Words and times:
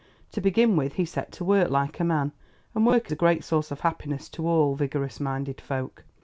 To 0.31 0.41
begin 0.41 0.75
with, 0.75 0.93
he 0.93 1.05
set 1.05 1.31
to 1.33 1.43
work 1.43 1.69
like 1.69 1.99
a 1.99 2.03
man, 2.03 2.31
and 2.73 2.87
work 2.87 3.05
is 3.05 3.11
a 3.11 3.15
great 3.15 3.43
source 3.43 3.69
of 3.69 3.81
happiness 3.81 4.29
to 4.29 4.47
all 4.47 4.73
vigorous 4.73 5.19
minded 5.19 5.61
folk. 5.61 6.05